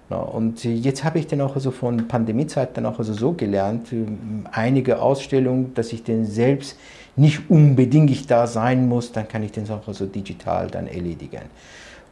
Ja, 0.09 0.17
und 0.17 0.63
jetzt 0.63 1.03
habe 1.03 1.19
ich 1.19 1.27
dann 1.27 1.41
auch 1.41 1.55
also 1.55 1.71
von 1.71 2.07
Pandemiezeit 2.07 2.77
dann 2.77 2.85
auch 2.85 2.99
also 2.99 3.13
so 3.13 3.33
gelernt, 3.33 3.91
ähm, 3.91 4.45
einige 4.51 5.01
Ausstellungen, 5.01 5.73
dass 5.73 5.91
ich 5.91 6.03
denn 6.03 6.25
selbst 6.25 6.77
nicht 7.17 7.49
unbedingt 7.49 8.31
da 8.31 8.47
sein 8.47 8.87
muss, 8.87 9.11
dann 9.11 9.27
kann 9.27 9.43
ich 9.43 9.51
den 9.51 9.69
auch 9.69 9.85
also 9.85 10.05
digital 10.05 10.67
dann 10.67 10.87
erledigen. 10.87 11.41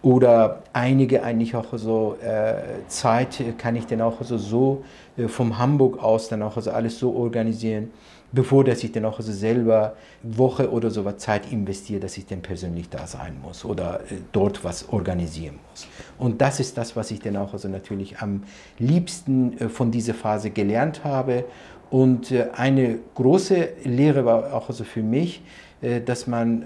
Oder 0.05 0.61
einige 0.71 1.23
eigentlich 1.23 1.55
auch 1.55 1.65
so 1.77 2.15
äh, 2.21 2.87
Zeit 2.87 3.43
kann 3.57 3.75
ich 3.75 3.87
dann 3.87 4.01
auch 4.01 4.21
so, 4.21 4.37
so 4.37 4.83
äh, 5.17 5.27
vom 5.27 5.57
Hamburg 5.57 5.97
aus 5.97 6.29
dann 6.29 6.43
auch 6.43 6.61
so 6.61 6.69
alles 6.69 6.99
so 6.99 7.15
organisieren, 7.15 7.89
bevor 8.31 8.63
dass 8.63 8.83
ich 8.83 8.91
dann 8.91 9.03
auch 9.05 9.19
so 9.19 9.31
selber 9.31 9.95
Woche 10.21 10.69
oder 10.69 10.91
so 10.91 11.05
was 11.05 11.17
Zeit 11.17 11.51
investiere, 11.51 11.99
dass 11.99 12.17
ich 12.17 12.27
dann 12.27 12.43
persönlich 12.43 12.87
da 12.87 13.07
sein 13.07 13.37
muss 13.41 13.65
oder 13.65 14.01
äh, 14.01 14.17
dort 14.31 14.63
was 14.63 14.89
organisieren 14.89 15.55
muss. 15.71 15.87
Und 16.19 16.39
das 16.39 16.59
ist 16.59 16.77
das, 16.77 16.95
was 16.95 17.09
ich 17.09 17.21
dann 17.21 17.35
auch 17.35 17.53
also 17.53 17.67
natürlich 17.67 18.19
am 18.19 18.43
liebsten 18.77 19.57
äh, 19.57 19.69
von 19.69 19.89
dieser 19.89 20.13
Phase 20.13 20.51
gelernt 20.51 21.03
habe. 21.03 21.45
Und 21.89 22.31
äh, 22.31 22.49
eine 22.55 22.99
große 23.15 23.69
Lehre 23.85 24.23
war 24.23 24.53
auch 24.53 24.69
also 24.69 24.83
für 24.83 25.01
mich, 25.01 25.41
äh, 25.81 25.99
dass 25.99 26.27
man 26.27 26.65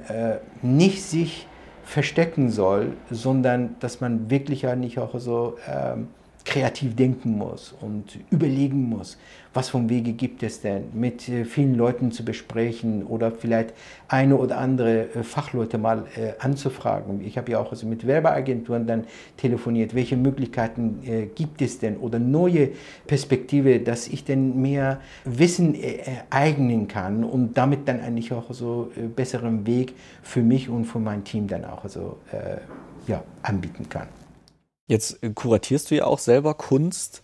nicht 0.61 1.01
sich 1.03 1.47
verstecken 1.89 2.51
soll, 2.51 2.93
sondern 3.09 3.75
dass 3.79 3.99
man 3.99 4.29
wirklich 4.29 4.61
ja 4.61 4.75
nicht 4.75 4.99
auch 4.99 5.19
so 5.19 5.57
ähm, 5.67 6.09
kreativ 6.49 6.95
denken 6.95 7.37
muss 7.37 7.75
und 7.79 8.17
überlegen 8.31 8.89
muss, 8.89 9.19
was 9.53 9.69
von 9.69 9.87
Wege 9.87 10.13
gibt 10.13 10.41
es 10.41 10.61
denn, 10.61 10.85
mit 10.93 11.29
äh, 11.29 11.45
vielen 11.45 11.75
Leuten 11.75 12.11
zu 12.11 12.25
besprechen 12.25 13.03
oder 13.03 13.31
vielleicht 13.31 13.73
eine 14.07 14.35
oder 14.35 14.57
andere 14.57 15.13
äh, 15.13 15.23
Fachleute 15.23 15.77
mal 15.77 16.05
äh, 16.15 16.31
anzufragen. 16.39 17.21
Ich 17.23 17.37
habe 17.37 17.51
ja 17.51 17.59
auch 17.59 17.69
also 17.71 17.85
mit 17.85 18.07
Werbeagenturen 18.07 18.87
dann 18.87 19.03
telefoniert, 19.37 19.93
welche 19.93 20.17
Möglichkeiten 20.17 21.29
gibt 21.35 21.61
es 21.61 21.77
denn 21.77 21.97
oder 21.97 22.17
neue 22.17 22.69
Perspektive, 23.05 23.79
dass 23.79 24.07
ich 24.07 24.23
denn 24.25 24.59
mehr 24.59 25.01
Wissen 25.25 25.75
äh, 25.75 25.99
eignen 26.31 26.87
kann 26.87 27.23
und 27.23 27.57
damit 27.57 27.87
dann 27.87 27.99
eigentlich 27.99 28.33
auch 28.33 28.51
so 28.51 28.91
besseren 29.15 29.67
Weg 29.67 29.93
für 30.23 30.41
mich 30.41 30.67
und 30.67 30.85
für 30.85 30.99
mein 30.99 31.23
Team 31.23 31.47
dann 31.47 31.65
auch 31.65 31.83
also, 31.83 32.17
ja, 33.07 33.23
anbieten 33.43 33.87
kann. 33.87 34.07
Jetzt 34.89 35.23
äh, 35.23 35.29
kuratierst 35.29 35.91
du 35.91 35.95
ja 35.95 36.05
auch 36.05 36.19
selber 36.19 36.55
Kunst. 36.55 37.21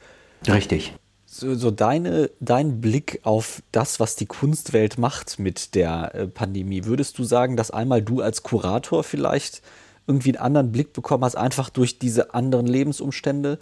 Richtig. 0.47 0.93
So, 1.25 1.55
so 1.55 1.71
deine, 1.71 2.29
dein 2.39 2.79
Blick 2.79 3.19
auf 3.23 3.61
das, 3.73 3.99
was 3.99 4.15
die 4.15 4.27
Kunstwelt 4.27 4.97
macht 4.97 5.39
mit 5.39 5.75
der 5.75 6.15
äh, 6.15 6.27
Pandemie. 6.27 6.85
Würdest 6.85 7.17
du 7.17 7.25
sagen, 7.25 7.57
dass 7.57 7.71
einmal 7.71 8.01
du 8.01 8.21
als 8.21 8.43
Kurator 8.43 9.03
vielleicht 9.03 9.61
irgendwie 10.07 10.29
einen 10.29 10.45
anderen 10.45 10.71
Blick 10.71 10.93
bekommen 10.93 11.25
hast, 11.25 11.35
einfach 11.35 11.69
durch 11.69 11.99
diese 11.99 12.33
anderen 12.33 12.67
Lebensumstände? 12.67 13.57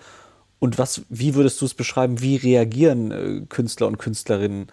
Und 0.59 0.77
was, 0.77 1.03
wie 1.09 1.33
würdest 1.33 1.61
du 1.61 1.65
es 1.65 1.73
beschreiben? 1.73 2.21
Wie 2.21 2.35
reagieren 2.35 3.11
äh, 3.11 3.45
Künstler 3.47 3.87
und 3.87 3.97
Künstlerinnen 3.97 4.67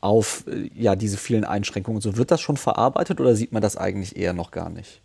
auf 0.00 0.44
ja, 0.74 0.96
diese 0.96 1.18
vielen 1.18 1.44
Einschränkungen? 1.44 2.00
So 2.00 2.16
wird 2.16 2.30
das 2.30 2.40
schon 2.40 2.56
verarbeitet 2.56 3.20
oder 3.20 3.36
sieht 3.36 3.52
man 3.52 3.62
das 3.62 3.76
eigentlich 3.76 4.16
eher 4.16 4.32
noch 4.32 4.50
gar 4.50 4.70
nicht? 4.70 5.02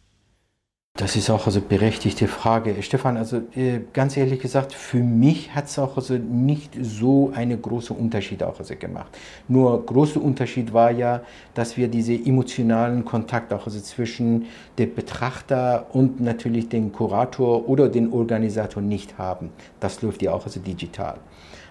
Das 0.98 1.16
ist 1.16 1.30
auch 1.30 1.46
also 1.46 1.62
berechtigte 1.62 2.27
Frage. 2.27 2.82
Stefan, 2.82 3.18
also 3.18 3.38
äh, 3.56 3.82
ganz 3.94 4.18
ehrlich 4.18 4.39
gesagt, 4.39 4.74
für 4.74 4.98
mich 4.98 5.54
hat 5.54 5.66
es 5.66 5.77
auch 5.77 5.96
also 5.96 6.16
nicht 6.16 6.72
so 6.82 7.32
einen 7.36 7.62
großen 7.62 7.96
Unterschied 7.96 8.42
auch 8.42 8.58
also 8.58 8.75
gemacht. 8.75 9.16
Nur 9.48 9.86
großer 9.86 10.20
Unterschied 10.20 10.74
war 10.74 10.89
ja, 10.89 11.22
dass 11.54 11.77
wir 11.77 11.88
diese 11.88 12.16
emotionalen 12.16 13.06
Kontakt 13.06 13.54
auch 13.54 13.68
also 13.68 13.80
zwischen 13.80 14.48
dem 14.80 14.96
Betrachter 14.96 15.86
und 15.94 16.20
natürlich 16.20 16.68
dem 16.70 16.92
Kurator 16.92 17.70
oder 17.70 17.89
dem 17.89 18.12
Organisator 18.12 18.82
nicht 18.82 19.20
haben. 19.20 19.51
Das 19.80 20.01
läuft 20.01 20.24
ja 20.24 20.34
auch 20.34 20.46
also 20.46 20.60
digital. 20.60 21.20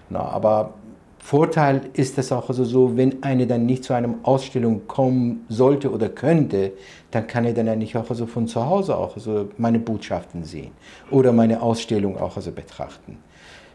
Na, 0.09 0.21
aber 0.21 0.73
Vorteil 1.19 1.81
ist 1.93 2.17
es 2.17 2.31
auch 2.31 2.47
also 2.47 2.63
so, 2.63 2.95
wenn 2.95 3.21
eine 3.23 3.47
dann 3.47 3.65
nicht 3.65 3.83
zu 3.83 3.93
einer 3.93 4.13
Ausstellung 4.23 4.87
kommen 4.87 5.45
sollte 5.49 5.91
oder 5.91 6.09
könnte, 6.09 6.73
dann 7.11 7.27
kann 7.27 7.45
er 7.45 7.53
dann 7.53 7.67
eigentlich 7.67 7.97
auch 7.97 8.09
also 8.09 8.25
von 8.25 8.47
zu 8.47 8.65
Hause 8.65 8.95
auch 8.95 9.15
also 9.15 9.49
meine 9.57 9.79
Botschaften 9.79 10.43
sehen 10.43 10.71
oder 11.11 11.33
meine 11.33 11.61
Ausstellung 11.61 12.17
auch 12.17 12.37
also 12.37 12.51
betrachten. 12.51 13.17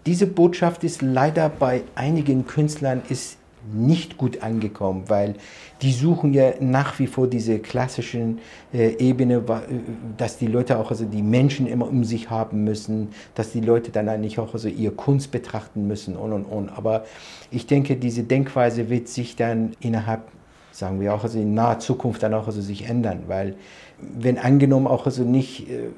Diese 0.07 0.27
Botschaft 0.27 0.83
ist 0.83 1.03
leider 1.03 1.49
bei 1.49 1.83
einigen 1.95 2.47
Künstlern 2.47 3.03
ist 3.09 3.39
nicht 3.73 4.17
gut 4.17 4.43
angekommen, 4.43 5.05
weil 5.09 5.35
die 5.83 5.93
suchen 5.93 6.33
ja 6.33 6.53
nach 6.61 6.99
wie 6.99 7.07
vor 7.07 7.27
diese 7.27 7.59
klassischen 7.59 8.39
äh, 8.73 8.97
Ebene, 8.99 9.37
äh, 9.37 9.61
dass 10.17 10.39
die 10.39 10.47
Leute 10.47 10.79
auch 10.79 10.91
also 10.91 11.05
die 11.05 11.23
Menschen 11.23 11.67
immer 11.67 11.89
um 11.89 12.05
sich 12.05 12.31
haben 12.31 12.65
müssen, 12.65 13.09
dass 13.35 13.53
die 13.53 13.61
Leute 13.61 13.91
dann 13.91 14.09
eigentlich 14.09 14.39
auch 14.39 14.55
also 14.55 14.69
ihr 14.69 14.93
Kunst 14.93 15.31
betrachten 15.31 15.87
müssen 15.87 16.17
und 16.17 16.33
und 16.33 16.45
und. 16.45 16.69
Aber 16.71 17.05
ich 17.51 17.67
denke, 17.67 17.97
diese 17.97 18.23
Denkweise 18.23 18.91
wird 18.91 19.09
sich 19.09 19.37
dann 19.37 19.73
innerhalb 19.81 20.23
sagen 20.73 21.01
wir 21.01 21.15
auch 21.15 21.23
also 21.23 21.39
in 21.39 21.55
naher 21.55 21.79
Zukunft 21.79 22.23
dann 22.23 22.35
auch 22.35 22.47
also 22.47 22.61
sich 22.61 22.89
ändern, 22.89 23.25
weil 23.29 23.55
wenn 24.03 24.39
angenommen 24.39 24.87
auch 24.87 25.07
also 25.07 25.23
nicht 25.23 25.71
äh, 25.71 25.91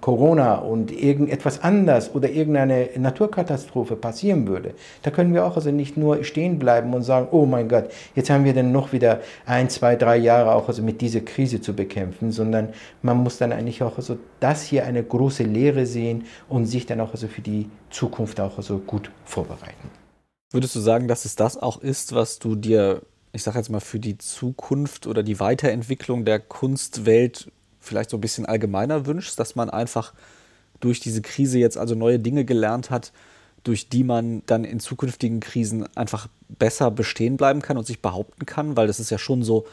Corona 0.00 0.56
und 0.56 0.90
irgendetwas 0.90 1.62
anders 1.62 2.14
oder 2.14 2.30
irgendeine 2.30 2.88
Naturkatastrophe 2.96 3.96
passieren 3.96 4.46
würde, 4.46 4.74
da 5.02 5.10
können 5.10 5.34
wir 5.34 5.44
auch 5.44 5.56
also 5.56 5.70
nicht 5.70 5.96
nur 5.96 6.24
stehen 6.24 6.58
bleiben 6.58 6.94
und 6.94 7.02
sagen, 7.02 7.28
oh 7.30 7.46
mein 7.46 7.68
Gott, 7.68 7.90
jetzt 8.14 8.30
haben 8.30 8.44
wir 8.44 8.54
dann 8.54 8.72
noch 8.72 8.92
wieder 8.92 9.20
ein, 9.44 9.68
zwei, 9.68 9.96
drei 9.96 10.16
Jahre 10.16 10.54
auch 10.54 10.68
also 10.68 10.82
mit 10.82 11.00
dieser 11.00 11.20
Krise 11.20 11.60
zu 11.60 11.74
bekämpfen, 11.74 12.32
sondern 12.32 12.70
man 13.02 13.18
muss 13.18 13.38
dann 13.38 13.52
eigentlich 13.52 13.82
auch 13.82 13.96
also 13.96 14.16
das 14.40 14.62
hier 14.62 14.84
eine 14.86 15.02
große 15.02 15.42
Lehre 15.42 15.86
sehen 15.86 16.24
und 16.48 16.66
sich 16.66 16.86
dann 16.86 17.00
auch 17.00 17.12
also 17.12 17.28
für 17.28 17.42
die 17.42 17.68
Zukunft 17.90 18.40
auch 18.40 18.56
also 18.56 18.78
gut 18.78 19.10
vorbereiten. 19.24 19.90
Würdest 20.52 20.74
du 20.76 20.80
sagen, 20.80 21.08
dass 21.08 21.24
es 21.24 21.36
das 21.36 21.60
auch 21.60 21.82
ist, 21.82 22.14
was 22.14 22.38
du 22.38 22.54
dir 22.54 23.02
ich 23.36 23.42
sage 23.42 23.58
jetzt 23.58 23.68
mal, 23.68 23.80
für 23.80 24.00
die 24.00 24.16
Zukunft 24.16 25.06
oder 25.06 25.22
die 25.22 25.38
Weiterentwicklung 25.38 26.24
der 26.24 26.40
Kunstwelt 26.40 27.52
vielleicht 27.80 28.10
so 28.10 28.16
ein 28.16 28.20
bisschen 28.20 28.46
allgemeiner 28.46 29.06
wünschst, 29.06 29.38
dass 29.38 29.54
man 29.54 29.70
einfach 29.70 30.14
durch 30.80 31.00
diese 31.00 31.20
Krise 31.22 31.58
jetzt 31.58 31.76
also 31.76 31.94
neue 31.94 32.18
Dinge 32.18 32.44
gelernt 32.44 32.90
hat, 32.90 33.12
durch 33.62 33.88
die 33.90 34.04
man 34.04 34.42
dann 34.46 34.64
in 34.64 34.80
zukünftigen 34.80 35.40
Krisen 35.40 35.86
einfach 35.96 36.28
besser 36.48 36.90
bestehen 36.90 37.36
bleiben 37.36 37.60
kann 37.60 37.76
und 37.76 37.86
sich 37.86 38.00
behaupten 38.00 38.46
kann, 38.46 38.76
weil 38.76 38.86
das 38.86 39.00
ist 39.00 39.10
ja 39.10 39.18
schon 39.18 39.42
so, 39.42 39.66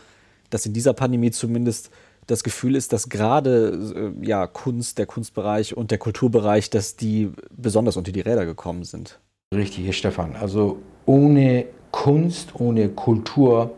dass 0.49 0.65
in 0.65 0.73
dieser 0.73 0.93
Pandemie 0.93 1.31
zumindest 1.31 1.89
das 2.27 2.43
Gefühl 2.43 2.75
ist, 2.75 2.91
dass 2.91 3.07
gerade 3.07 4.13
äh, 4.21 4.25
ja, 4.25 4.45
Kunst, 4.45 4.97
der 4.97 5.05
Kunstbereich 5.05 5.75
und 5.75 5.89
der 5.91 5.97
Kulturbereich, 5.97 6.69
dass 6.69 6.97
die 6.97 7.31
besonders 7.55 7.95
unter 7.95 8.11
die 8.11 8.21
Räder 8.21 8.45
gekommen 8.45 8.83
sind. 8.83 9.19
Richtig, 9.53 9.97
Stefan. 9.97 10.35
Also 10.35 10.79
ohne 11.05 11.65
Kunst, 11.93 12.59
ohne 12.59 12.89
Kultur 12.89 13.71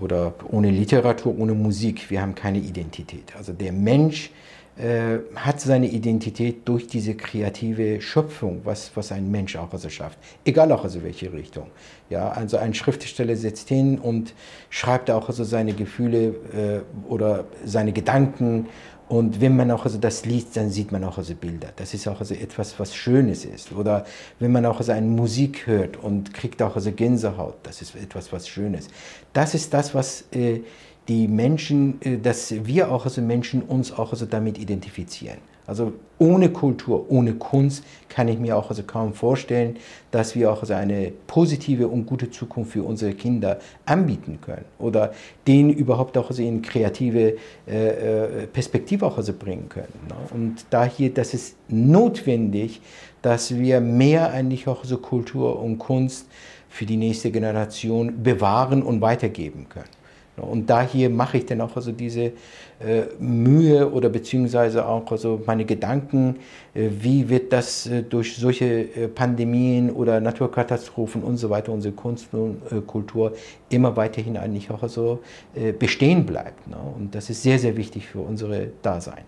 oder 0.00 0.34
ohne 0.50 0.70
Literatur, 0.70 1.38
ohne 1.38 1.52
Musik. 1.54 2.10
Wir 2.10 2.20
haben 2.22 2.34
keine 2.34 2.58
Identität. 2.58 3.36
Also 3.36 3.52
der 3.52 3.70
Mensch 3.70 4.30
äh, 4.76 5.18
hat 5.36 5.60
seine 5.60 5.86
Identität 5.86 6.66
durch 6.66 6.88
diese 6.88 7.14
kreative 7.14 8.00
Schöpfung, 8.00 8.62
was, 8.64 8.90
was 8.96 9.12
ein 9.12 9.30
Mensch 9.30 9.54
auch 9.56 9.72
also 9.72 9.88
schafft. 9.88 10.18
Egal 10.44 10.72
auch 10.72 10.82
also 10.82 11.04
welche 11.04 11.32
Richtung. 11.32 11.68
Ja, 12.10 12.30
also 12.30 12.56
ein 12.56 12.74
Schriftsteller 12.74 13.36
sitzt 13.36 13.68
hin 13.68 13.98
und 13.98 14.34
schreibt 14.70 15.10
auch 15.10 15.28
also 15.28 15.44
seine 15.44 15.74
Gefühle 15.74 16.24
äh, 16.26 17.08
oder 17.08 17.44
seine 17.64 17.92
Gedanken 17.92 18.66
und 19.08 19.40
wenn 19.40 19.54
man 19.54 19.70
auch 19.70 19.84
also 19.84 19.98
das 19.98 20.24
liest, 20.24 20.56
dann 20.56 20.70
sieht 20.70 20.90
man 20.90 21.04
auch 21.04 21.18
also 21.18 21.34
Bilder. 21.34 21.68
Das 21.76 21.92
ist 21.92 22.08
auch 22.08 22.20
also 22.20 22.34
etwas, 22.34 22.78
was 22.80 22.94
Schönes 22.94 23.44
ist. 23.44 23.72
Oder 23.72 24.06
wenn 24.38 24.50
man 24.50 24.64
auch 24.64 24.78
also 24.78 24.92
eine 24.92 25.06
Musik 25.06 25.66
hört 25.66 25.96
und 25.98 26.32
kriegt 26.32 26.62
auch 26.62 26.74
also 26.74 26.90
Gänsehaut, 26.90 27.56
das 27.64 27.82
ist 27.82 27.94
etwas, 27.94 28.32
was 28.32 28.48
Schönes. 28.48 28.88
Das 29.34 29.54
ist 29.54 29.74
das, 29.74 29.94
was 29.94 30.24
äh, 30.32 30.60
die 31.08 31.28
Menschen, 31.28 32.00
äh, 32.00 32.16
dass 32.16 32.54
wir 32.64 32.90
auch 32.90 33.04
also 33.04 33.20
Menschen 33.20 33.62
uns 33.62 33.92
auch 33.92 34.12
also 34.12 34.24
damit 34.24 34.58
identifizieren. 34.58 35.38
Also 35.66 35.92
ohne 36.18 36.50
Kultur, 36.50 37.06
ohne 37.08 37.34
Kunst 37.34 37.84
kann 38.08 38.28
ich 38.28 38.38
mir 38.38 38.56
auch 38.56 38.70
also 38.70 38.82
kaum 38.82 39.14
vorstellen, 39.14 39.76
dass 40.10 40.34
wir 40.34 40.52
auch 40.52 40.60
also 40.60 40.74
eine 40.74 41.12
positive 41.26 41.88
und 41.88 42.06
gute 42.06 42.30
Zukunft 42.30 42.72
für 42.72 42.82
unsere 42.82 43.14
Kinder 43.14 43.58
anbieten 43.86 44.38
können 44.40 44.64
oder 44.78 45.12
denen 45.46 45.70
überhaupt 45.70 46.16
auch 46.18 46.28
also 46.30 46.42
in 46.42 46.62
kreative 46.62 47.36
äh, 47.66 48.42
äh 48.42 48.46
Perspektive 48.46 49.06
auch 49.06 49.16
also 49.16 49.32
bringen 49.32 49.68
können. 49.68 49.92
Ne? 50.08 50.14
Und 50.32 50.66
daher, 50.70 51.10
das 51.10 51.34
ist 51.34 51.56
notwendig, 51.68 52.80
dass 53.22 53.56
wir 53.56 53.80
mehr 53.80 54.30
eigentlich 54.32 54.68
auch 54.68 54.84
so 54.84 54.98
Kultur 54.98 55.60
und 55.60 55.78
Kunst 55.78 56.26
für 56.68 56.86
die 56.86 56.96
nächste 56.96 57.30
Generation 57.30 58.22
bewahren 58.22 58.82
und 58.82 59.00
weitergeben 59.00 59.66
können. 59.68 60.03
Und 60.36 60.68
daher 60.68 61.10
mache 61.10 61.38
ich 61.38 61.46
dann 61.46 61.60
auch 61.60 61.76
also 61.76 61.92
diese 61.92 62.32
äh, 62.80 63.04
Mühe 63.18 63.90
oder 63.90 64.08
beziehungsweise 64.08 64.86
auch 64.86 65.10
also 65.10 65.40
meine 65.46 65.64
Gedanken, 65.64 66.36
äh, 66.74 66.88
wie 66.90 67.28
wird 67.28 67.52
das 67.52 67.86
äh, 67.86 68.02
durch 68.02 68.36
solche 68.36 68.64
äh, 68.64 69.08
Pandemien 69.08 69.90
oder 69.90 70.20
Naturkatastrophen 70.20 71.22
und 71.22 71.36
so 71.36 71.50
weiter 71.50 71.72
unsere 71.72 71.94
Kunst 71.94 72.28
und 72.32 72.60
äh, 72.72 72.80
Kultur 72.80 73.32
immer 73.68 73.96
weiterhin 73.96 74.36
eigentlich 74.36 74.70
auch 74.70 74.88
so 74.88 75.20
äh, 75.54 75.72
bestehen 75.72 76.26
bleibt. 76.26 76.66
Ne? 76.66 76.76
Und 76.96 77.14
das 77.14 77.30
ist 77.30 77.42
sehr, 77.42 77.58
sehr 77.58 77.76
wichtig 77.76 78.08
für 78.08 78.20
unsere 78.20 78.68
Dasein 78.82 79.24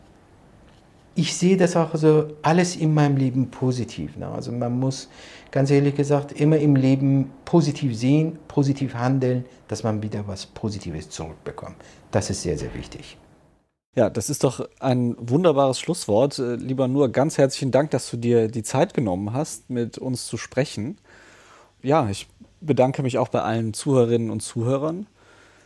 ich 1.18 1.34
sehe 1.34 1.56
das 1.56 1.74
auch 1.76 1.94
so 1.94 2.26
alles 2.42 2.76
in 2.76 2.92
meinem 2.92 3.16
Leben 3.16 3.50
positiv. 3.50 4.16
Ne? 4.18 4.28
Also 4.28 4.52
man 4.52 4.78
muss 4.78 5.08
ganz 5.56 5.70
ehrlich 5.70 5.94
gesagt 5.94 6.32
immer 6.32 6.58
im 6.58 6.76
Leben 6.76 7.32
positiv 7.46 7.96
sehen, 7.96 8.38
positiv 8.46 8.92
handeln, 8.92 9.46
dass 9.68 9.84
man 9.84 10.02
wieder 10.02 10.28
was 10.28 10.44
Positives 10.44 11.08
zurückbekommt. 11.08 11.76
Das 12.10 12.28
ist 12.28 12.42
sehr, 12.42 12.58
sehr 12.58 12.74
wichtig. 12.74 13.16
Ja, 13.94 14.10
das 14.10 14.28
ist 14.28 14.44
doch 14.44 14.68
ein 14.80 15.16
wunderbares 15.18 15.80
Schlusswort. 15.80 16.38
Äh, 16.38 16.56
lieber 16.56 16.88
nur 16.88 17.10
ganz 17.10 17.38
herzlichen 17.38 17.70
Dank, 17.70 17.90
dass 17.92 18.10
du 18.10 18.18
dir 18.18 18.48
die 18.48 18.64
Zeit 18.64 18.92
genommen 18.92 19.32
hast, 19.32 19.70
mit 19.70 19.96
uns 19.96 20.26
zu 20.26 20.36
sprechen. 20.36 20.98
Ja, 21.82 22.06
ich 22.10 22.28
bedanke 22.60 23.02
mich 23.02 23.16
auch 23.16 23.28
bei 23.28 23.40
allen 23.40 23.72
Zuhörerinnen 23.72 24.30
und 24.30 24.40
Zuhörern. 24.40 25.06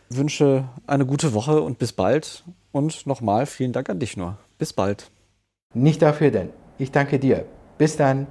Wünsche 0.09 0.69
eine 0.87 1.05
gute 1.05 1.33
Woche 1.33 1.61
und 1.61 1.79
bis 1.79 1.91
bald. 1.91 2.45
Und 2.71 3.05
nochmal 3.07 3.45
vielen 3.45 3.73
Dank 3.73 3.89
an 3.89 3.99
dich 3.99 4.15
nur. 4.15 4.37
Bis 4.57 4.71
bald. 4.71 5.11
Nicht 5.73 6.01
dafür 6.01 6.31
denn. 6.31 6.47
Ich 6.77 6.93
danke 6.93 7.19
dir. 7.19 7.43
Bis 7.77 7.97
dann. 7.97 8.27